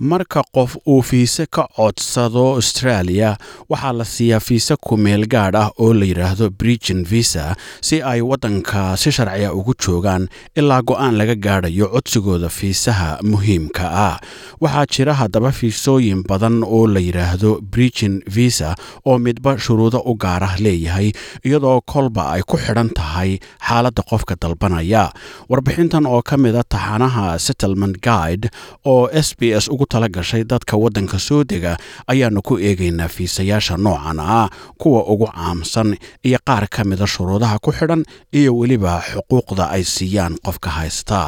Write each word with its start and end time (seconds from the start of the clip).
marka 0.00 0.42
qof 0.54 0.76
uu 0.88 1.02
fiise 1.02 1.44
ka 1.50 1.66
codsado 1.76 2.44
australia 2.56 3.36
waxaa 3.68 3.92
la 3.92 4.04
siiyaa 4.04 4.40
fiise 4.40 4.74
kumeel 4.86 5.26
gaadh 5.34 5.56
ah 5.62 5.68
oo 5.78 5.92
la 5.94 6.04
yidhaahdo 6.08 6.48
bridgen 6.50 7.04
visa 7.04 7.54
si 7.88 8.00
ay 8.02 8.20
waddanka 8.30 8.96
si 8.96 9.12
sharciya 9.12 9.52
ugu 9.52 9.74
joogaan 9.84 10.28
ilaa 10.56 10.80
go'aan 10.82 11.14
laga 11.20 11.34
gaadhayo 11.46 11.86
codsigooda 11.94 12.48
fiisaha 12.48 13.18
muhiimka 13.22 13.84
ah. 14.06 14.16
Waxaa 14.60 14.86
jira 14.94 15.14
haddaba 15.20 15.52
fiisooyin 15.52 16.22
badan 16.28 16.56
oo 16.64 16.86
la 16.86 17.00
yidhaahdo 17.00 17.60
bridgen 17.72 18.22
visa 18.36 18.74
oo 19.04 19.18
midba 19.18 19.58
shuruudo 19.58 19.98
u 20.10 20.14
gaarah 20.24 20.56
leeyahay 20.60 21.12
iyadoo 21.44 21.80
kolba 21.92 22.22
ay 22.32 22.42
ku 22.42 22.56
xidhan 22.56 22.88
tahay 22.96 23.36
xaaladda 23.68 24.02
qofka 24.10 24.34
dalbanaya. 24.42 25.12
Warbixintan 25.50 26.06
oo 26.06 26.22
ka 26.22 26.36
mida 26.36 26.62
taxanaha 26.64 27.38
settlement 27.38 27.96
guide 28.06 28.48
oo 28.84 29.08
s 29.12 29.28
b 29.38 29.52
s 29.52 29.68
ugu 29.68 29.86
tala 29.92 30.08
gashay 30.16 30.42
dadka 30.50 30.74
waddanka 30.82 31.18
soo 31.26 31.42
dega 31.50 31.72
ayaanu 32.12 32.40
ku 32.48 32.54
eegaynaa 32.66 33.08
fiisayaasha 33.16 33.74
noocan 33.84 34.18
ah 34.36 34.48
kuwa 34.80 35.00
ugu 35.12 35.26
caamsan 35.36 35.88
iyo 36.28 36.38
qaar 36.48 36.64
ka 36.74 36.80
mida 36.90 37.06
shuruudaha 37.14 37.56
ku 37.64 37.70
xidhan 37.78 38.02
iyo 38.38 38.50
weliba 38.60 38.92
xuquuqda 39.10 39.64
ay 39.76 39.82
siiyaan 39.94 40.34
qofka 40.46 40.70
haysta 40.78 41.20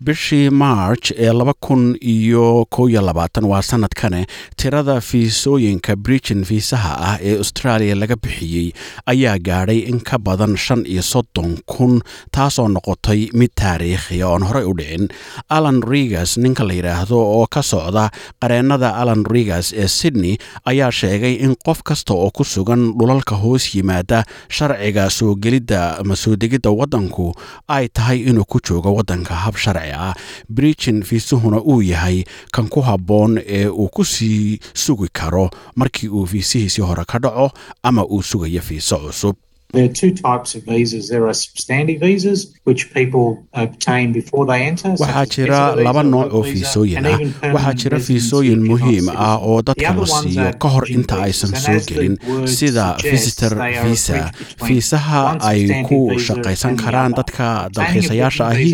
bishii 0.00 0.50
march 0.50 1.12
ee 1.16 1.32
laba 1.32 1.52
kun 1.60 1.96
iyo 2.02 2.66
kow 2.70 2.88
iyo 2.90 3.00
labaatan 3.02 3.44
waa 3.44 3.62
sanadkane 3.62 4.26
tirada 4.56 5.00
fiisooyinka 5.00 5.96
bridgen 5.96 6.44
fiisaha 6.44 6.92
ah 6.98 7.18
ee 7.22 7.36
australia 7.38 7.94
laga 7.94 8.16
bixiyey 8.16 8.72
ayaa 9.06 9.38
gaadhay 9.38 9.78
in 9.78 10.00
ka 10.00 10.18
badan 10.18 10.56
shan 10.56 10.84
iyo 10.86 11.02
soddon 11.02 11.58
kun 11.66 12.00
taasoo 12.30 12.68
noqotay 12.68 13.28
mid 13.34 13.50
taariikhiya 13.54 14.28
oon 14.28 14.42
horey 14.42 14.64
u 14.64 14.74
dhicin. 14.78 15.08
Alan 15.50 15.82
rigas 15.82 16.36
ninka 16.38 16.64
la 16.64 16.74
yidhaahdo 16.74 17.16
oo 17.18 17.46
ka 17.46 17.62
socda 17.62 18.10
qareennada 18.42 18.94
alan 19.02 19.24
rigas 19.34 19.72
ee 19.72 19.88
sydney 19.88 20.36
ayaa 20.64 20.90
sheegay 20.92 21.34
in 21.44 21.54
qof 21.66 21.82
kasta 21.84 22.14
oo 22.14 22.30
ku 22.30 22.44
sugan 22.44 22.82
dhulalka 22.98 23.34
hoos 23.36 23.74
yimaada 23.74 24.24
sharciga 24.48 25.10
soo 25.10 25.34
gelidda 25.34 25.98
ama 26.00 26.14
degidda 26.42 26.70
waddanku 26.70 27.34
ay 27.68 27.88
tahay 27.88 28.18
inuu 28.30 28.44
ku 28.44 28.58
joogo 28.66 28.90
waddanka 28.98 29.34
hab 29.44 29.56
sharci 29.84 29.92
ah 29.92 30.14
bridgen 30.48 31.02
fiisuhuna 31.02 31.60
uu 31.60 31.82
yahay 31.82 32.24
kan 32.52 32.68
ku 32.68 32.80
habboon 32.80 33.38
ee 33.46 33.66
uu 33.68 33.88
ku 33.88 34.04
sii 34.04 34.58
sugi 34.74 35.08
karo 35.12 35.50
markii 35.76 36.08
uu 36.08 36.26
fiisihiisii 36.26 36.82
hore 36.82 37.04
ka 37.04 37.18
dhaco 37.18 37.50
ama 37.82 38.04
uu 38.06 38.22
sugayo 38.22 38.62
fiiso 38.62 38.98
cusub 38.98 39.36
There 39.74 39.84
are 39.90 39.94
two 40.02 40.12
types 40.26 40.50
of 40.56 40.62
visas. 40.72 41.08
There 41.12 41.24
are 41.30 41.34
substantive 41.34 41.98
visas, 42.06 42.40
which 42.68 42.82
people 42.96 43.26
obtain 43.64 44.12
before 44.18 44.44
they 44.50 44.60
enter. 44.70 44.90
waxaa 45.02 45.24
jira 45.34 45.60
laba 45.86 46.02
nooc 46.12 46.32
oo 46.38 46.42
fiisooyin 46.50 46.98
and 46.98 47.34
ah 47.42 47.52
waxaa 47.56 47.74
jira 47.82 47.98
fiisooyin 48.08 48.60
muhiim 48.70 49.06
ah 49.26 49.36
oo 49.50 49.56
dadka 49.70 49.92
la 50.00 50.06
siiyo 50.12 50.46
ka 50.64 50.68
hor 50.74 50.84
inta 50.96 51.16
aysan 51.26 51.52
soo 51.64 51.78
gelin. 51.88 52.14
sida 52.56 52.86
visitor 53.10 53.52
visa. 53.84 54.20
fiisaha 54.66 55.22
ay 55.50 55.60
ku 55.88 55.98
shaqaysan 56.26 56.76
karaan 56.82 57.12
dadka 57.18 57.48
dalxiisayaasha 57.76 58.44
ahi 58.52 58.68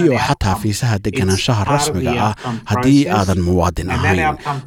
iyo 0.00 0.12
xataa 0.26 0.56
fiisaha 0.62 0.96
deganaanshaha 1.08 1.62
rasmiga 1.72 2.14
ah 2.28 2.32
haddii 2.72 3.02
aadan 3.18 3.40
muwaadin 3.48 3.90
ahayn 3.98 4.22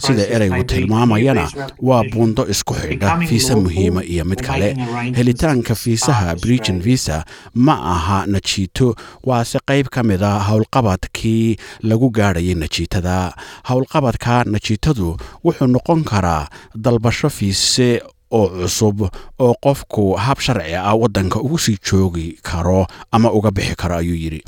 sida 0.05 0.23
ereygu 0.35 0.63
tilmaamayana 0.73 1.45
waa 1.89 2.03
buundo 2.13 2.43
isku 2.53 2.73
xidha 2.83 3.09
fiisa 3.29 3.53
muhiima 3.65 4.01
iyo 4.13 4.23
mid 4.31 4.41
kale 4.49 4.69
helitaanka 5.19 5.75
to 5.79 5.89
fiisaha 5.89 6.25
depart 6.35 6.41
bridgen 6.43 6.77
Australia. 6.77 6.83
visa 6.83 7.25
ma 7.55 7.75
aha 7.95 8.19
najiito 8.27 8.95
waase 9.23 9.59
qayb 9.69 9.87
ka 9.89 10.03
mid 10.03 10.21
a 10.23 10.33
howlqabadkii 10.49 11.57
lagu 11.89 12.09
gaadhayay 12.19 12.55
najiitada 12.55 13.33
howlqabadka 13.69 14.43
najiitadu 14.53 15.17
wuxuu 15.43 15.67
noqon 15.75 16.03
karaa 16.03 16.47
dalbasho 16.75 17.29
fiise 17.29 18.01
oo 18.31 18.47
cusub 18.61 19.01
oo 19.41 19.53
qofku 19.63 20.13
hab 20.25 20.37
sharci 20.39 20.75
ah 20.77 20.93
waddanka 21.01 21.39
ugu 21.41 21.57
sii 21.57 21.77
joogi 21.91 22.37
karo 22.45 22.85
ama 23.11 23.31
uga 23.33 23.49
bixi 23.51 23.75
karo 23.75 23.95
ayuu 23.97 24.13
yidhi. 24.15 24.41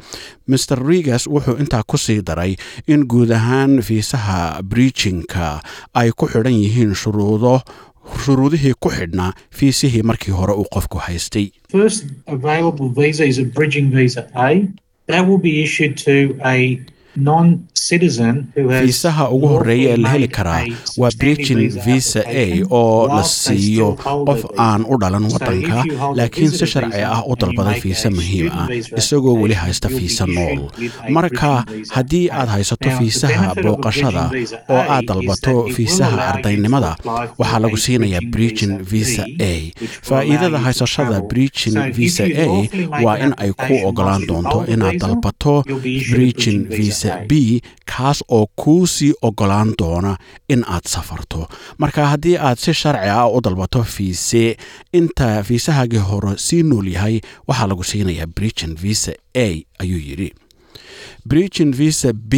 Master 0.47 0.77
rigas 0.87 1.25
wuxuu 1.27 1.57
intaa 1.57 1.81
ku 1.83 1.97
sii 1.97 2.21
daray 2.21 2.53
in 2.87 3.05
guud 3.09 3.31
ahaan 3.33 3.81
fiisaha 3.81 4.61
bridginka 4.61 5.61
ay 5.97 6.11
ku 6.13 6.29
xidhan 6.29 6.53
yihiin 6.53 6.93
shuruudo 6.93 7.61
shuruudihii 8.25 8.73
ku 8.79 8.89
xidhnaa 8.97 9.31
fiisihii 9.59 10.01
markii 10.11 10.33
hore 10.39 10.53
uu 10.53 10.67
qofku 10.75 10.97
haystay 11.07 11.47
Fiisaha 18.81 19.29
ugu 19.29 19.47
horreeya 19.47 19.89
ee 19.93 19.97
la 19.97 20.09
heli 20.09 20.27
karaa 20.27 20.63
waa 20.97 21.09
bridgin 21.19 21.69
visa 21.85 22.21
a 22.43 22.45
oo 22.69 23.07
la 23.07 23.23
siiyo 23.23 23.87
qof 24.27 24.41
aan 24.57 24.85
u 24.91 24.97
dhalan 25.01 25.25
waddanka 25.33 25.83
laakiin 26.17 26.51
si 26.51 26.65
sharci 26.73 27.01
ah 27.15 27.21
u 27.31 27.35
dalbaday 27.41 27.79
fiise 27.83 28.09
muhiim 28.17 28.47
ah 28.61 28.67
isagoo 29.01 29.35
weli 29.41 29.53
haysta 29.63 29.89
fiise 29.89 30.25
nool. 30.35 30.59
marka 31.15 31.49
haddii 31.95 32.29
aad 32.39 32.49
haysato 32.55 32.89
fiisaha 32.99 33.47
booqashada 33.63 34.23
oo 34.75 34.81
aad 34.95 35.05
dalbato 35.09 35.55
fiisaha 35.75 36.17
ardaynimada 36.31 36.91
waxaa 37.39 37.59
lagu 37.65 37.77
siinayaa 37.85 38.21
bridgin 38.33 38.73
visa 38.91 39.23
a. 39.51 39.53
faa'iidada 40.07 40.57
haysashada 40.65 41.17
if 41.45 41.95
visa 41.97 42.23
a 42.45 42.47
waa 43.05 43.17
in 43.25 43.33
ay 43.43 43.51
ku 43.61 43.73
ogolaan 43.89 44.23
doonto 44.29 44.59
inaad 44.73 44.97
dalbato 45.03 45.55
bridging 46.11 46.59
visa 46.77 47.00
visa 47.01 47.13
A. 47.21 47.25
b 47.29 47.33
kaas 47.85 48.23
oo 48.29 48.45
kuu 48.55 48.87
sii 48.87 49.13
ogolaan 49.21 49.73
doona 49.79 50.17
in 50.49 50.63
aad 50.67 50.85
safarto 50.87 51.47
marka 51.77 52.05
haddii 52.07 52.37
aad 52.37 52.57
si 52.57 52.73
sharci 52.73 53.09
ah 53.09 53.27
u 53.35 53.41
dalbato 53.41 53.83
fiise 53.83 54.57
inta 54.93 55.43
fiisahaagii 55.43 55.97
hore 56.09 56.37
sii 56.37 56.63
nool 56.63 56.87
yahay 56.87 57.19
waxaa 57.47 57.67
lagu 57.67 57.83
siinayaa 57.83 58.27
bridgin 58.35 58.75
visa 58.75 59.11
a 59.35 59.47
ayuu 59.79 59.99
yidhi 60.07 60.33
bridgin 61.29 61.71
visa 61.79 62.13
b 62.13 62.33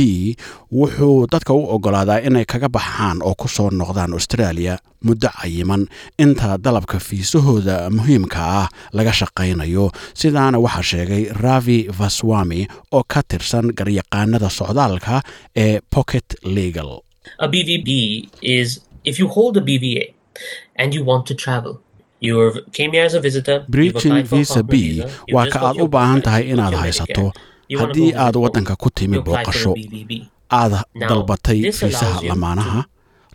wuxuu 0.72 1.28
dadka 1.32 1.54
u 1.54 1.62
ogolaadaa 1.76 2.20
inay 2.28 2.46
kaga 2.46 2.70
baxaan 2.70 3.18
oo 3.28 3.34
ku 3.42 3.48
soo 3.48 3.70
noqdaan 3.70 4.14
australia 4.18 4.78
muddo 5.06 5.30
cayiman. 5.42 5.88
Inta 6.24 6.58
dalabka 6.66 7.00
fiisahooda 7.08 7.90
muhiimka 7.90 8.40
ah 8.62 8.68
laga 8.98 9.12
shaqaynayo 9.20 9.86
sidaana 10.20 10.58
waxaa 10.66 10.84
sheegay 10.92 11.24
ravi 11.44 11.80
vaswami 12.00 12.62
oo 12.92 13.04
ka 13.14 13.22
tirsan 13.30 13.66
garyaqaanada 13.78 14.50
socdaalka 14.60 15.16
ee 15.64 15.80
pocket 15.96 16.28
legal. 16.58 16.90
A 17.40 17.48
visa 24.32 24.64
b 24.64 24.74
waa 25.34 25.46
ka 25.54 25.60
aad 25.68 25.78
u 25.82 25.88
baahan 25.88 26.22
tahay 26.26 26.44
inaad 26.54 26.74
haysato 26.84 27.26
haddii 27.80 28.14
aad 28.24 28.36
waddanka 28.44 28.76
ku 28.76 28.90
timi 28.90 29.16
you 29.16 29.22
apply 29.22 29.34
for 29.34 29.40
a 29.40 29.44
booqasho 29.44 29.74
aad 30.52 30.74
dalbatay 31.10 31.72
fiisaha 31.72 32.22
lamaanaha 32.30 32.80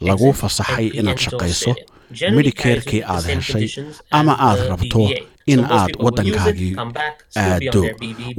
lagu 0.01 0.33
fasaxay 0.41 0.87
inaad 0.99 1.19
shaqayso 1.19 1.73
carries 2.61 3.05
aad 3.13 3.25
heshay 3.35 3.67
ama 4.11 4.33
aad 4.49 4.59
rabto 4.71 5.03
in 5.53 5.61
aad 5.65 5.93
waddankaagii 6.05 6.77
aado 7.37 7.83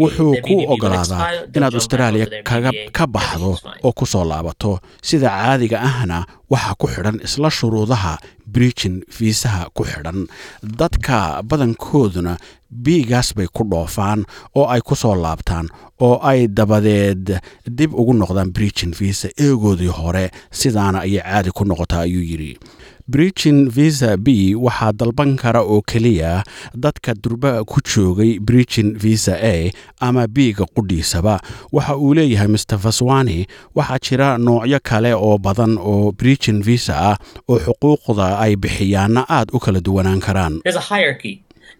wuxuu 0.01 0.31
their 0.33 0.41
ku 0.41 0.53
BVB 0.53 0.59
will 0.59 0.71
ogolaadaa 0.73 1.25
inaad 1.55 1.73
BVA, 1.73 2.91
ka 2.97 3.07
baxdo 3.07 3.51
oo 3.83 3.91
ku 3.97 4.05
soo 4.05 4.23
laabato. 4.31 4.79
Sida 5.01 5.29
caadiga 5.29 5.77
ahna 5.89 6.17
waxaa 6.49 6.75
ku 6.79 6.87
xidhan 6.87 7.17
isla 7.27 7.49
shuruudaha 7.57 8.13
bridgin 8.53 9.03
fiisaha 9.09 9.69
ku 9.75 9.83
xidhan. 9.85 10.27
Dadka 10.63 11.41
badankooduna 11.43 12.37
biigaas 12.69 13.33
bay 13.37 13.47
ku 13.53 13.63
dhoofaan 13.65 14.25
oo 14.55 14.65
ay 14.69 14.81
ku 14.85 14.95
soo 14.95 15.15
laabtaan 15.15 15.69
oo 16.05 16.19
ay 16.21 16.47
dabadeed 16.47 17.39
dib 17.65 17.93
ugu 17.93 18.13
noqdaan 18.13 18.53
bridgin 18.53 18.93
visa 18.93 19.29
eegoodii 19.37 19.89
hore 19.89 20.29
sidaana 20.51 21.01
ayay 21.05 21.23
caadi 21.25 21.51
ku 21.51 21.65
noqotaa 21.65 22.05
ayuu 22.05 22.21
yidhi. 22.21 22.53
Bridgin 23.09 23.65
visa 23.73 24.17
b 24.21 24.53
waxaa 24.53 24.93
dalban 24.93 25.33
kara 25.35 25.61
oo 25.65 25.81
keliya 25.81 26.43
dadka 26.77 27.17
durba 27.17 27.65
ku 27.65 27.81
joogay 27.81 28.37
bridgin 28.39 28.93
visa 29.01 29.33
a 29.41 29.71
ama 29.99 30.27
biiga 30.29 30.65
qudhiisaba. 30.75 31.41
Waxa 31.73 31.97
uu 31.97 32.13
leeyahay 32.13 32.47
mr 32.47 32.77
vaswani 32.77 33.47
waxaa 33.75 33.97
jira 34.05 34.37
noocyo 34.37 34.79
kale 34.83 35.13
oo 35.17 35.37
badan 35.41 35.77
oo 35.81 36.11
bridgin 36.13 36.61
visa 36.61 36.93
ah 37.11 37.17
oo 37.49 37.57
xuquuqda 37.57 38.37
ay 38.43 38.55
bixiyaanna 38.55 39.21
aad 39.37 39.47
u 39.55 39.59
kala 39.59 39.79
duwanaan 39.87 40.19
karaan. 40.27 40.55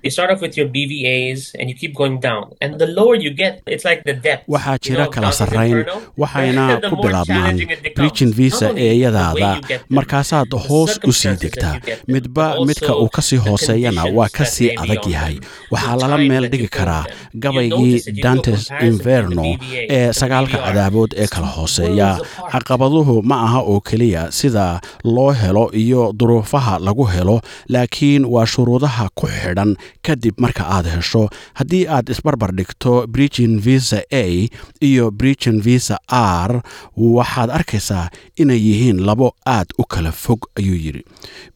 You 0.02 0.12
start 0.12 0.32
off 0.32 0.40
with 0.40 0.56
your 0.56 0.68
BVAs 0.70 1.56
and 1.60 1.68
you 1.70 1.76
keep 1.76 1.94
going 1.94 2.22
down. 2.22 2.54
And 2.62 2.80
the 2.80 2.88
lower 2.88 3.16
you 3.16 3.32
get, 3.32 3.62
it's 3.68 3.84
like 3.84 4.04
the 4.08 4.14
depth. 4.14 4.48
waxaa 4.48 4.78
jira 4.80 5.08
kala 5.12 5.32
sarrayn 5.36 5.84
waxayna 6.18 6.80
ku 6.90 6.96
bilaabmaan 7.04 7.60
bridgin 7.96 8.32
visa 8.38 8.70
eeyadaada. 8.86 9.50
markaasaad 9.90 10.56
hoos 10.68 11.00
u 11.04 11.12
sii 11.12 11.36
degtaa. 11.42 11.74
midba 12.08 12.46
midka 12.70 12.96
uu 12.96 13.10
ka 13.10 13.22
sii 13.22 13.38
hooseeyana 13.48 14.06
waa 14.18 14.30
ka 14.38 14.46
sii 14.46 14.70
adag 14.84 15.04
yahay. 15.12 15.36
waxaa 15.72 15.96
lala 16.02 16.18
meel 16.18 16.48
dhigi 16.52 16.68
karaa 16.78 17.04
gabaygii 17.36 18.24
dantes 18.24 18.72
inverno 18.82 19.46
ee 19.90 20.14
sagaalka 20.14 20.58
cadaabood 20.58 21.12
ee 21.18 21.28
kala 21.28 21.48
hooseeya. 21.48 22.10
caqabaduhu 22.52 23.20
ma 23.24 23.42
aha 23.50 23.60
oo 23.60 23.80
keliya 23.92 24.32
sida 24.32 24.80
loo 25.04 25.32
helo 25.32 25.68
iyo 25.84 26.14
duruufaha 26.20 26.80
lagu 26.80 27.04
helo 27.06 27.42
laakiin 27.68 28.26
waa 28.26 28.46
shuruudaha 28.46 29.10
ku 29.16 29.28
xidhan 29.28 29.76
kadib 30.06 30.36
marka 30.44 30.64
aad 30.76 30.86
hesho 30.96 31.30
haddii 31.54 31.86
aad 31.88 32.10
isbarbar 32.10 32.52
dhigto 32.56 33.08
bridgin 33.08 33.60
visa 33.60 34.02
a 34.12 34.50
iyo 34.82 35.12
bridgin 35.12 35.62
visa 35.62 35.98
r 36.48 36.62
waxaad 36.98 37.50
arkaysaa 37.60 38.10
inay 38.36 38.60
yihiin 38.68 39.00
labo 39.06 39.36
aad 39.46 39.68
u 39.78 39.84
kala 39.84 40.12
fog 40.12 40.40
ayuu 40.60 40.76
yidhi. 40.86 41.04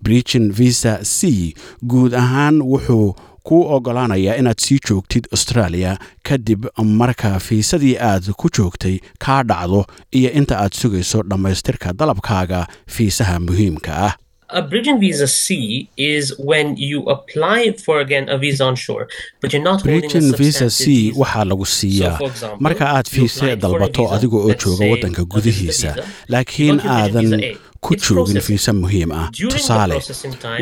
Bridgin 0.04 0.52
visa 0.52 1.00
c 1.04 1.54
guud 1.88 2.14
ahaan 2.14 2.62
wuxuu 2.62 3.16
kuu 3.44 3.64
ogolaanayaa 3.76 4.36
inaad 4.40 4.60
sii 4.66 4.80
joogtid 4.90 5.26
australia 5.32 5.98
kadib 6.30 6.66
marka 6.84 7.40
fiisadii 7.40 7.98
aad 8.10 8.32
ku 8.40 8.50
joogtay 8.58 9.00
kaa 9.20 9.44
dhacdo 9.44 9.86
iyo 10.12 10.32
inta 10.32 10.56
aad 10.64 10.74
sugayso 10.74 11.24
dhammaystirka 11.30 11.94
dalabkaaga 11.94 12.68
fiisaha 12.88 13.40
muhiimka 13.40 13.92
ah 14.08 14.14
bridging 14.62 15.00
visa 15.00 15.28
C 15.28 15.88
is 15.98 16.34
when 16.40 16.76
you 16.78 17.00
apply 17.16 17.74
for 17.86 18.00
again 18.00 18.30
a 18.30 18.38
visa 18.38 18.64
on 18.66 18.76
shore, 18.76 19.08
but 19.42 19.54
you're 19.54 19.64
not 19.64 19.82
holding 19.82 19.98
a 19.98 20.00
bridgin 20.00 20.34
visa 20.36 20.70
c 20.70 21.12
waxaa 21.16 21.44
lagu 21.46 21.66
siiyaa 21.66 22.20
marka 22.60 22.86
aad 22.90 23.08
fiise 23.10 23.56
dalbato 23.56 24.12
adiga 24.16 24.38
oo 24.38 24.54
jooga 24.54 24.86
waddanka 24.92 25.24
gudihiisa 25.26 25.96
laakiin 26.28 26.80
aadan? 26.86 27.44
Ku 27.86 27.96
joogin 28.04 28.40
fiise 28.48 28.72
muhiim 28.82 29.12
ah. 29.20 29.28
Tusaale 29.52 29.98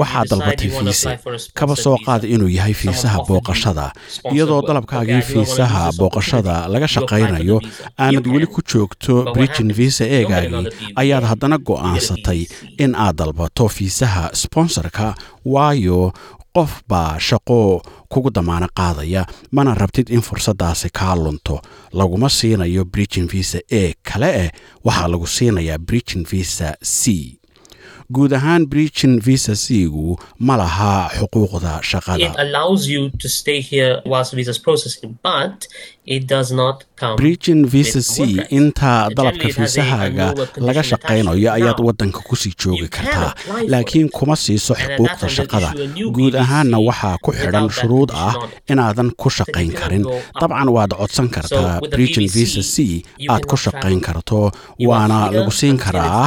waxaad 0.02 0.28
dalbatay 0.32 0.70
fiise 0.78 1.10
kaba 1.60 1.76
soo 1.84 1.96
visa. 1.98 2.06
qaad 2.06 2.24
inuu 2.34 2.50
yahay 2.58 2.74
fiisaha 2.82 3.18
booqashada. 3.28 3.86
iyadoo 4.34 4.62
dalabkaagii 4.68 5.22
fiisaha 5.32 5.82
booqashada 6.00 6.56
laga 6.74 6.88
shaqaynayo 6.96 7.58
aanad 8.04 8.26
weli 8.34 8.48
ku 8.54 8.62
joogto 8.72 9.14
happens? 9.26 9.76
visa 9.78 10.06
eegaagii 10.18 10.66
ayaad 11.02 11.24
haddana 11.32 11.58
go'aansatay 11.68 12.42
in 12.84 12.92
aad 13.06 13.16
dalbato 13.20 13.68
fiisaha 13.78 14.24
sponsorka 14.44 15.16
waayo 15.54 16.00
qof 16.56 16.72
baa 16.90 17.20
shaqo 17.20 17.82
kugu 18.12 18.30
damaano 18.36 18.68
qaadaya 18.78 19.26
mana 19.52 19.74
rabtid 19.76 20.10
in 20.10 20.22
fursaddaasi 20.22 20.90
kaa 21.00 21.16
lunto. 21.16 21.62
Laguma 21.94 22.30
siinayo 22.30 22.86
bridgin 22.86 23.28
visa 23.28 23.60
e 23.70 23.94
kale 24.04 24.30
eh 24.46 24.52
waxaa 24.86 25.08
lagu 25.08 25.28
siinayaa 25.28 25.78
bridgin 25.78 26.24
visa 26.32 26.76
c 26.84 27.41
guud 28.16 28.34
ahaan 28.34 28.66
bridgin 28.72 29.14
visa 29.26 29.56
c-gu 29.64 30.18
ma 30.48 30.56
laha 30.62 31.10
xuquuqda 31.18 31.74
shaqada. 31.92 32.28
It 32.32 32.36
allows 32.46 32.82
you 32.94 33.02
to 33.22 33.28
stay 33.30 33.60
here 33.72 33.94
whilst 34.12 34.34
visa 34.40 34.54
c 34.54 34.62
work 34.68 34.82
rights. 35.24 35.68
inta 36.12 36.42
Generally, 38.50 39.16
dalabka 39.16 39.48
fiisahaaga 39.56 40.28
laga 40.68 40.84
shaqaynayo 40.92 41.50
ayaad 41.58 41.80
waddanka 41.88 42.20
ku 42.28 42.36
sii 42.42 42.54
joogi 42.62 42.88
kartaa 42.96 43.34
laakiin 43.74 44.10
kuma 44.18 44.36
siiso 44.36 44.74
xuquuqda 44.82 45.28
shaqada. 45.38 45.70
guud 46.16 46.36
ahaanna 46.44 46.78
waxaa 46.88 47.16
ku 47.26 47.32
xidhan 47.40 47.68
shuruud 47.78 48.10
ah 48.26 48.34
inaadan 48.72 49.10
ku 49.22 49.30
shaqayn 49.38 49.72
karin. 49.80 50.04
dabcan 50.42 50.70
waad 50.76 50.92
codsan 51.00 51.28
kartaa 51.36 51.80
BBC, 51.98 52.34
visa 52.36 52.62
c 52.74 52.76
aad 53.30 53.44
ku 53.50 53.56
shaqayn 53.66 54.00
karto 54.08 54.52
waana 54.90 55.18
lagu 55.36 55.52
siin 55.60 55.78
karaa. 55.78 56.26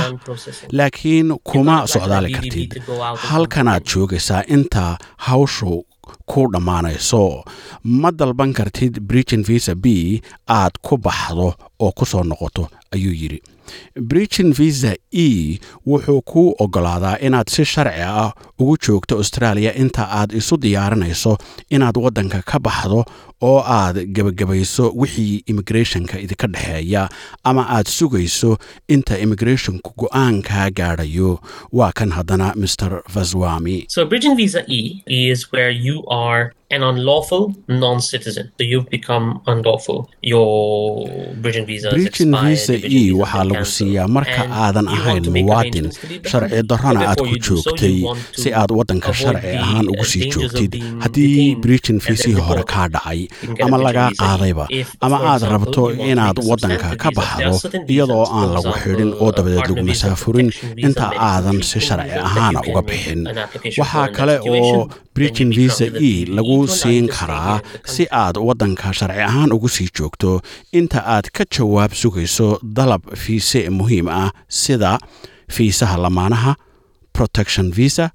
laakiin 0.79 1.29
kuma 1.51 1.74
for 1.81 1.89
socdaali 2.01 2.31
kartid. 2.37 2.71
Halkanaad 3.31 3.83
joogaysaa 3.95 4.43
inta 4.57 4.99
hawshu 5.17 5.85
ku 6.31 6.41
dhammaanayso 6.53 7.45
ma 7.85 8.11
dalban 8.13 8.53
kartid 8.59 9.01
bridgin 9.09 9.43
visa 9.49 9.75
b 9.75 9.87
aad 10.49 10.73
ku 10.87 10.97
baxdo 11.07 11.49
oo 11.81 11.93
ku 11.99 12.05
soo 12.07 12.23
noqoto 12.31 12.69
ayuu 12.95 13.15
yidhi. 13.23 13.41
Bridgin 14.09 14.53
visa 14.53 14.93
e 15.13 15.59
wuxuu 15.87 16.21
kuu 16.31 16.55
oggolaadaa 16.65 17.17
inaad 17.27 17.49
si 17.55 17.65
sharci 17.65 18.03
ah 18.03 18.33
ugu 18.61 18.77
joogto 18.87 19.17
australia 19.17 19.73
inta 19.83 20.03
aad 20.19 20.31
isu 20.41 20.57
diyaarinayso 20.63 21.33
inaad 21.71 21.97
waddanka 22.05 22.43
ka 22.51 22.59
baxdo 22.67 23.05
oo 23.49 23.61
aad 23.79 23.97
gebagabayso 24.17 24.85
wixii 25.01 25.43
immigrationka 25.51 26.15
idinka 26.25 26.47
dhexeeya 26.55 27.03
ama 27.51 27.63
aad 27.77 27.87
sugayso 27.99 28.51
inta 28.95 29.15
immigrationku 29.25 29.91
go'aankaa 30.01 30.67
gaadhayo. 30.79 31.31
Waa 31.79 31.93
kan 31.99 32.11
haddana 32.17 32.47
mr 32.63 32.91
vaswami. 33.15 33.77
So, 33.95 34.01
bridging 34.11 34.37
visa 34.37 34.61
E 34.79 35.03
is 35.07 35.41
where 35.53 35.71
you 35.87 35.97
are 36.25 36.43
an 36.71 36.83
unlawful 36.83 37.43
non-citizen. 37.69 38.51
So 38.59 38.63
you've 38.71 38.89
become 38.91 39.27
unlawful. 39.47 39.99
Your 40.23 41.07
bridging 41.43 41.67
visa 41.67 41.89
is 41.89 41.95
bridgin 41.95 42.29
expired, 42.35 42.51
visa 42.51 42.73
your 42.73 42.81
bridging 42.81 43.09
e 43.09 43.21
waxaa 43.21 43.45
lagu 43.51 43.65
siiyaa 43.77 44.09
marka 44.17 44.41
aadan 44.63 44.89
ahayn 44.97 45.27
muwaadin 45.37 45.87
sharci 46.31 46.63
darrona 46.71 47.01
aad 47.11 47.21
ku 47.29 47.37
joogtay 47.47 47.97
si 48.41 48.49
aad 48.61 48.71
waddanka 48.79 49.13
sharci 49.23 49.53
ahaan 49.65 49.87
ugu 49.93 50.05
sii 50.13 50.31
joogtid. 50.35 50.73
haddii 51.05 51.53
and 51.55 51.65
then 51.87 51.99
viisihii 52.07 52.41
hore 52.49 52.65
kaa 52.73 52.89
dhacay 52.95 53.21
ama 53.65 53.77
lagaa 53.87 54.11
qaadayba 54.21 54.65
ama 55.07 55.17
aad 55.31 55.43
rabto 55.53 55.83
inaad 56.11 56.39
waddanka 56.49 56.89
ka 57.03 57.11
baxdo 57.19 57.55
iyadoo 57.93 58.25
aan 58.39 58.49
lagu 58.57 58.73
xidhin 58.83 59.11
oo 59.23 59.31
dabadeed 59.37 59.67
lagu 59.71 59.83
masaafurin 59.91 60.49
inta 60.87 61.07
aadan 61.29 61.59
si 61.71 61.79
sharci 61.87 62.17
ahaana 62.29 62.61
uga 62.69 62.83
bixin. 62.89 63.21
waxaa 63.81 64.07
kale 64.17 64.35
oo 64.55 64.89
become 65.19 65.51
visa 65.59 65.87
e 66.11 66.13
lagu 66.37 66.57
siin 66.79 67.07
karaa 67.17 67.57
si 67.93 68.03
aad 68.23 68.37
waddanka 68.49 68.87
sharci 68.99 69.21
ahaan 69.29 69.51
ugu 69.57 69.69
sii 69.77 69.89
joogto. 69.97 70.31
Inta 70.79 70.99
aad 71.15 71.27
ka 71.37 71.45
jawaab 71.55 71.93
sugayso 72.01 72.49
dalab 72.77 73.03
fiise 73.23 73.61
muhiim 73.79 74.07
ah 74.23 74.31
sida 74.61 74.93
fiisaha 75.55 75.97
lamaanaha 76.05 76.53
protection 77.17 77.67
visa 77.79 78.07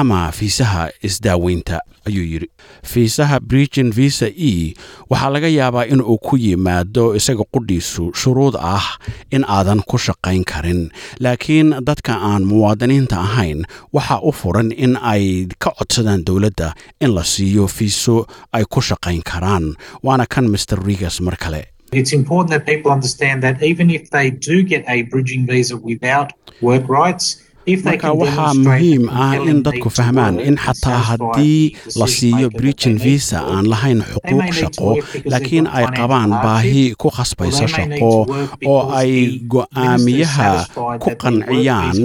ama 0.00 0.20
fiisaha 0.38 0.82
isdaaweynta 1.08 1.76
ayuu 2.08 2.24
yidhi. 2.32 2.48
Fiisaha 2.90 3.40
bridgin 3.40 3.90
visa 3.98 4.26
e 4.50 4.74
waxaa 5.10 5.30
laga 5.34 5.48
yaabaa 5.58 5.84
in 5.92 6.00
uu 6.00 6.18
ku 6.26 6.36
yimaado 6.44 7.04
isaga 7.18 7.44
qudhiisu 7.54 8.04
shuruud 8.20 8.54
ah 8.74 8.86
in 9.30 9.44
aadan 9.56 9.80
ku 9.90 9.96
shaqayn 10.06 10.44
karin. 10.52 10.82
Laakiin 11.24 11.68
dadka 11.88 12.12
aan 12.30 12.42
muwaadiniinta 12.50 13.16
ahayn 13.26 13.60
waxaa 13.96 14.20
u 14.22 14.32
furan 14.40 14.68
in 14.84 14.96
ay 15.12 15.24
ka 15.62 15.70
codsadaan 15.78 16.22
dowladda 16.26 16.68
in 17.04 17.10
la 17.16 17.24
siiyo 17.32 17.64
fiiso 17.76 18.16
ay 18.56 18.64
ku 18.72 18.80
shaqayn 18.88 19.22
karaan 19.30 19.66
waana 20.06 20.26
kan 20.34 20.46
mr 20.54 20.78
rigas 20.88 21.20
mar 21.26 21.36
kale 21.44 21.62
Marka 27.76 28.12
waxaa 28.16 28.54
muhiim 28.64 29.04
ah 29.12 29.36
in 29.44 29.60
dadku 29.66 29.90
fahmaan 29.92 30.40
in 30.40 30.56
xataa 30.56 31.00
haddii 31.08 31.76
la 32.00 32.06
siiyo 32.08 32.48
need 32.48 32.80
visa 33.04 33.38
aan 33.44 33.68
lahayn 33.72 34.00
xuquuq 34.12 34.48
shaqo 34.60 34.90
laakiin 35.32 35.66
ay 35.78 35.84
qabaan 35.98 36.30
baahi 36.44 36.84
ku 36.96 37.08
khasbaysa 37.16 37.68
shaqo 37.76 38.10
oo 38.72 38.80
ay 39.00 39.12
go'aamiyaha 39.52 40.48
ku 41.04 41.10
qanciyaan 41.22 41.98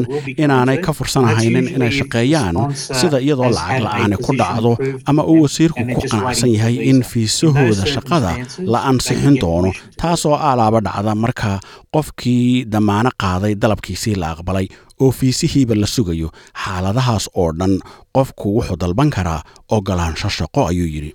inaanay 0.43 0.77
ka 0.86 0.91
fursanahaynin 0.98 1.67
inay 1.75 1.91
shaqeeyaan 2.00 2.55
sida 2.75 3.17
iyadoo 3.24 3.48
lacag 3.55 3.79
la'aani 3.88 4.15
ku 4.25 4.32
dhacdo 4.41 4.72
ama 5.10 5.24
uu 5.32 5.48
wasiirku 5.48 5.79
ku 5.96 6.01
qanacsan 6.12 6.51
yahay 6.58 6.75
in 6.91 7.00
fiisahooda 7.12 7.86
shaqada 7.96 8.32
la 8.74 8.79
ansixin 8.91 9.39
doono 9.43 9.72
taasoo 10.01 10.36
alaaba 10.36 10.79
dhacda 10.88 11.15
marka 11.24 11.51
qofkii 11.96 12.65
damaano 12.74 13.10
qaaday 13.24 13.53
dalabkiisii 13.62 14.15
la 14.22 14.27
aqbalay 14.36 14.67
oo 15.01 15.12
fiisihiiba 15.12 15.75
la 15.75 15.88
sugayo 15.88 16.29
xaaladahaas 16.63 17.29
oo 17.35 17.51
dhan 17.59 17.79
qofku 18.15 18.45
wuxuu 18.57 18.77
dalban 18.81 19.09
karaa 19.09 19.41
ogolaansho 19.69 20.29
shaqo 20.29 20.67
ayuu 20.67 20.88
yidhi. 20.95 21.13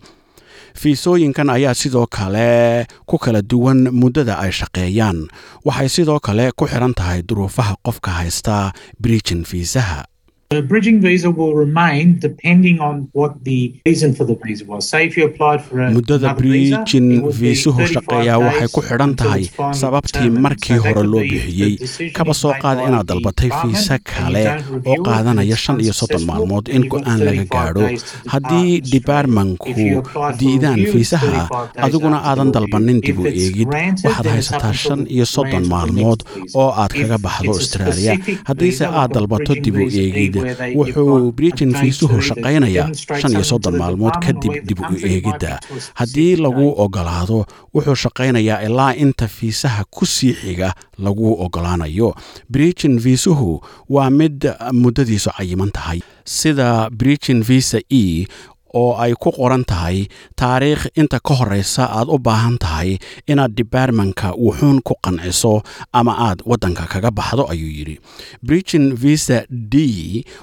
Fiisooyinkan 0.79 1.51
ayaa 1.51 1.75
sidoo 1.75 2.07
kale 2.07 2.87
ku 3.07 3.19
kala 3.19 3.43
duwan 3.43 3.89
muddada 3.93 4.39
ay 4.39 4.53
shaqeeyaan. 4.53 5.27
Waxay 5.65 5.89
sidoo 5.89 6.21
kale 6.21 6.53
ku 6.57 6.67
xidhan 6.71 6.95
tahay 6.95 7.23
duruufaha 7.29 7.75
qofka 7.87 8.11
haysta 8.11 8.73
bridgin 9.01 9.43
fiisaha 9.45 10.05
The 10.51 10.63
bridging 10.63 10.99
visa 11.03 11.31
will 11.31 11.55
remain 11.55 12.19
depending 12.21 12.81
on 12.81 13.11
what 13.13 13.45
the 13.45 13.79
reason 13.85 14.15
for 14.15 14.25
the 14.25 14.35
visa 14.43 14.65
was. 14.65 14.89
Say 14.89 15.05
if 15.07 15.15
you 15.19 15.27
applied 15.27 15.63
for 15.63 15.83
a, 15.83 15.91
muddada 15.91 16.31
another 16.33 16.41
visa, 16.43 16.77
bridgin 16.77 17.13
it 17.13 17.23
would 17.23 17.35
be 17.39 17.49
viisuhu 17.53 17.77
35 17.85 17.93
shaqeeyaa 17.97 18.39
waxay 18.45 18.69
ku 18.77 18.81
xidhan 18.89 19.13
tahay 19.23 19.43
sababtii 19.81 20.31
markii 20.47 20.79
hore 20.85 21.03
loo 21.13 21.21
bixiyey 21.33 22.13
kaba 22.19 22.35
soo 22.39 22.53
made 22.53 22.63
qaad 22.63 22.79
by 22.81 22.87
inaad 22.89 23.07
dalbatay 23.11 23.51
fiisa 23.61 23.99
kale 24.13 24.45
oo 24.93 24.97
qaadanaya 25.09 25.59
shan 25.65 25.83
iyo 25.85 25.93
soddon 26.01 26.25
maalmood 26.31 26.73
in 26.79 26.89
go'aan 26.95 27.21
laga 27.29 27.45
35 27.45 27.53
gaadho 27.57 27.85
haddii 28.33 28.81
dibaarmanku 28.93 29.69
diidaan 30.41 30.81
fiisaha 30.95 31.29
35 31.29 31.77
days 31.77 31.85
adiguna 31.89 32.23
aadan 32.33 32.55
dalbanin 32.57 33.05
dib 33.07 33.21
u 33.21 33.29
eegid 33.35 33.69
waxaad 33.77 34.33
haysataa 34.33 34.73
shan 34.87 35.05
iyo 35.19 35.27
soddon 35.35 35.69
maalmood 35.75 36.25
oo 36.63 36.69
aad 36.87 36.93
kaga 37.03 37.19
baxdo 37.29 37.53
it's 37.53 37.61
a 37.61 37.61
australia. 37.61 38.13
specific 38.17 38.49
haddiise 38.49 38.85
aad 39.03 39.11
dalbato 39.19 39.53
bridging 39.53 39.65
dib 39.69 39.77
u 39.85 39.89
eegid 40.07 40.35
wuxuu 40.75 41.33
date 41.33 41.67
fiisuhu 41.81 42.09
to 42.09 42.15
either 42.15 42.29
shaqaynaya 42.29 42.83
demonstrate 42.83 43.21
shan 43.23 43.33
iyo 43.33 43.45
soddon 43.45 43.77
maalmood 43.77 44.15
kadib 44.27 44.53
dib 44.67 44.81
u 44.81 44.95
eegidda 45.07 45.61
haddii 45.95 46.37
lagu 46.37 46.75
ogolaado 46.85 47.47
wuxuu 47.75 47.95
shaqaynayaa 48.05 48.63
ilaa 48.67 48.95
inta 48.95 49.29
fiisaha 49.29 49.85
ku 49.91 50.07
sii 50.07 50.33
xiga 50.33 50.75
lagu 50.99 51.33
ogolaanayo. 51.45 52.15
Bridgin 52.51 52.99
viisuhu 52.99 53.61
waa 53.89 54.11
mid 54.11 54.47
muddadiisu 54.73 55.31
cayiman 55.37 55.71
tahay. 55.71 56.01
Sida 56.25 56.91
bridgin 56.91 57.43
visa 57.43 57.79
e 57.91 58.27
oo 58.75 58.97
ay 58.97 59.13
ku 59.15 59.31
qoran 59.33 59.65
tahay 59.65 60.07
taariikh 60.37 60.85
inta 61.01 61.19
ka 61.21 61.35
horeysa 61.35 61.85
aad 61.99 62.09
u 62.09 62.19
baahan 62.19 62.59
tahay 62.59 62.99
inaad 63.27 63.53
dibaarmanka 63.59 64.33
wuxuun 64.37 64.81
ku 64.87 64.95
qanciso 65.05 65.63
ama 65.93 66.13
aad 66.29 66.43
waddanka 66.47 66.85
kaga 66.93 67.11
baxdo 67.11 67.45
ayuu 67.53 67.71
yidhi. 67.79 67.97
Bridgin 68.43 68.95
visa 68.97 69.45
d 69.51 69.75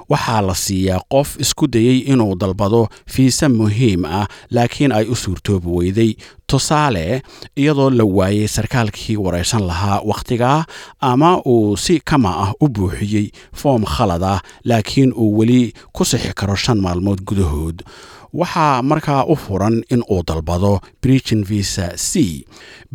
waxaa 0.10 0.42
la 0.42 0.56
siiyaa 0.56 1.02
qof 1.14 1.38
isku 1.44 1.68
dayey 1.68 1.98
inuu 2.12 2.36
dalbado 2.36 2.88
fiisa 3.14 3.50
muhiim 3.50 4.06
ah 4.06 4.28
laakiin 4.56 4.92
ay 4.92 5.06
u 5.10 5.16
suurtoobi 5.16 5.68
weyday 5.78 6.12
tusaale 6.48 7.22
iyadoo 7.56 7.90
la 7.90 8.04
waayey 8.18 8.48
sarkaalkii 8.48 9.18
waraysan 9.18 9.64
lahaa 9.68 10.00
wakhtigaa 10.06 10.66
ama 11.00 11.42
uu 11.46 11.78
si 11.78 12.00
kama 12.00 12.32
ah 12.44 12.52
u 12.62 12.68
buuxiyey 12.70 13.32
foom 13.54 13.84
khalad 13.86 14.24
ah 14.24 14.40
laakiin 14.64 15.14
uu 15.14 15.38
weli 15.38 15.74
ku 15.96 16.06
sixi 16.06 16.34
karo 16.40 16.56
shan 16.56 16.80
maalmood 16.86 17.22
gudahood 17.30 17.78
waxaa 18.40 18.82
markaa 18.92 19.24
u 19.24 19.36
furan 19.44 19.76
in 19.94 20.02
uu 20.14 20.22
dalbado 20.28 20.74
bridgin 21.02 21.42
visa 21.50 21.88
c. 22.10 22.46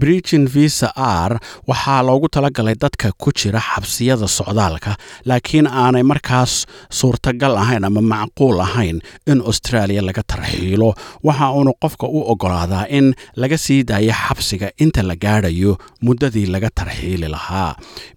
Bridgin 0.00 0.44
visa 0.54 0.88
r 1.28 1.32
waxaa 1.70 2.02
loogu 2.09 2.28
talagalay 2.35 2.75
dadka 2.82 3.09
ku 3.23 3.30
jira 3.38 3.61
xabsiyada 3.70 4.26
socdaalka 4.38 4.92
laakiin 5.28 5.66
aanay 5.82 6.02
markaas 6.12 6.52
suurtagal 6.99 7.54
ahayn 7.62 7.85
ama 7.88 8.00
macquul 8.12 8.61
ahayn 8.66 8.99
in 9.30 9.38
australia 9.50 10.02
laga 10.09 10.23
tarxiilo. 10.32 10.90
Waxa 11.26 11.47
uunu 11.56 11.73
qofka 11.82 12.06
u 12.06 12.18
ogolaadaa 12.32 12.85
in 12.99 13.06
laga 13.42 13.59
sii 13.64 13.80
daayo 13.90 14.12
xabsiga 14.25 14.68
inta 14.85 15.02
la 15.09 15.16
gaadhayo 15.25 15.73
muddadii 16.04 16.47
laga 16.54 16.70
tarxiili 16.78 17.28
lahaa. 17.37 17.73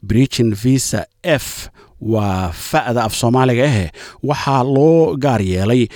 Bridgin 0.08 0.50
visa 0.64 1.02
f 1.24 1.48
waa 2.14 2.52
fa'da 2.52 3.04
af 3.08 3.14
soomaaliga 3.16 3.64
ahe 3.72 3.86
waxaa 4.30 4.64
loo 4.76 5.16
gaar 5.24 5.42
yeelay 5.42 5.88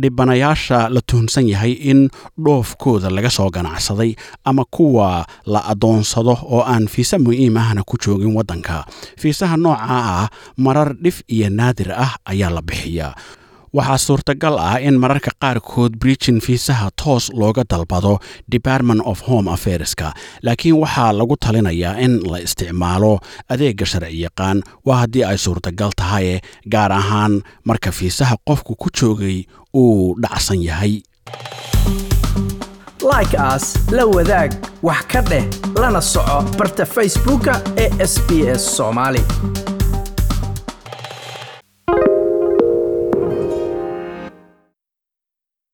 dhibanayaasha 0.00 0.88
la 0.94 1.00
tuhunsan 1.08 1.48
yahay 1.48 1.72
in 1.90 2.10
dhoofkooda 2.44 3.10
laga 3.10 3.30
soo 3.30 3.50
ganacsaday 3.50 4.14
ama 4.44 4.64
kuwa 4.64 5.26
la 5.46 5.60
adoonsado 5.72 6.38
oo 6.54 6.62
aan 6.72 6.86
fiisa 6.88 7.18
muhiim 7.18 7.56
ahna 7.56 7.82
ku 7.82 7.96
joogin 7.98 8.34
waddanka. 8.36 8.84
Fiisaha 9.18 9.56
noocaa 9.56 10.02
ah 10.22 10.28
marar 10.56 10.94
dhif 11.02 11.22
iyo 11.28 11.50
naadir 11.50 11.92
ah 11.92 12.16
ayaa 12.24 12.50
la 12.50 12.62
bixiyaa 12.62 13.14
waxaa 13.76 13.98
suurtagal 14.06 14.56
ah 14.60 14.76
in 14.88 14.94
mararka 15.02 15.30
qaarkood 15.42 15.92
bridgin 16.00 16.40
fiisaha 16.46 16.88
toos 17.02 17.24
looga 17.40 17.64
dalbado 17.70 18.18
department 18.54 19.00
of 19.10 19.22
home 19.28 19.48
affairska 19.54 20.12
laakiin 20.46 20.76
waxaa 20.82 21.12
lagu 21.18 21.36
talinayaa 21.44 21.94
in 22.04 22.12
la 22.32 22.38
isticmaalo 22.46 23.12
adeegga 23.52 23.86
sharci 23.92 24.20
yaqaan. 24.24 24.58
Waa 24.86 24.98
haddii 25.02 25.24
ay 25.24 25.38
suurtagal 25.44 25.90
tahay 25.96 26.40
gaar 26.72 26.92
ahaan 26.92 27.32
marka 27.64 27.90
fiisaha 27.98 28.36
qofku 28.48 28.72
ku 28.76 28.88
joogay 29.00 29.38
uu 29.74 30.16
dhacsan 30.22 30.60
yahay. 30.68 30.94
Like 33.12 33.34
aas 33.38 33.64
la 33.96 34.04
wadaag 34.06 34.50
wax 34.82 35.02
ka 35.12 35.20
dheh 35.30 35.44
lana 35.80 36.00
soco 36.12 36.38
barta 36.58 36.84
facebooka 36.86 37.54
ee 37.82 37.88
sb 38.12 38.28
s 38.60 38.64